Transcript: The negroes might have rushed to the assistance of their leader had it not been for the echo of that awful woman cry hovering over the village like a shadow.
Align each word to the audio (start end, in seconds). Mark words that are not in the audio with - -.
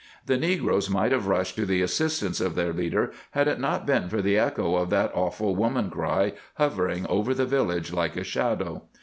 The 0.25 0.35
negroes 0.35 0.89
might 0.89 1.11
have 1.11 1.27
rushed 1.27 1.55
to 1.57 1.65
the 1.67 1.83
assistance 1.83 2.41
of 2.41 2.55
their 2.55 2.73
leader 2.73 3.11
had 3.37 3.47
it 3.47 3.59
not 3.59 3.85
been 3.85 4.09
for 4.09 4.19
the 4.19 4.35
echo 4.35 4.77
of 4.77 4.89
that 4.89 5.11
awful 5.13 5.55
woman 5.55 5.91
cry 5.91 6.33
hovering 6.55 7.05
over 7.05 7.35
the 7.35 7.45
village 7.45 7.93
like 7.93 8.17
a 8.17 8.23
shadow. 8.23 8.85